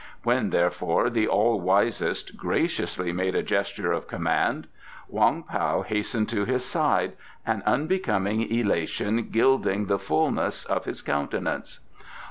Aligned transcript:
When, 0.23 0.49
therefore, 0.49 1.11
the 1.11 1.27
all 1.27 1.59
wisest 1.59 2.35
graciously 2.35 3.11
made 3.11 3.35
a 3.35 3.43
gesture 3.43 3.91
of 3.91 4.07
command, 4.07 4.65
Wong 5.07 5.43
Pao 5.43 5.83
hastened 5.83 6.27
to 6.29 6.43
his 6.45 6.65
side, 6.65 7.13
an 7.45 7.61
unbecoming 7.67 8.49
elation 8.51 9.29
gilding 9.29 9.85
the 9.85 9.99
fullness 9.99 10.65
of 10.65 10.85
his 10.85 11.03
countenance. 11.03 11.81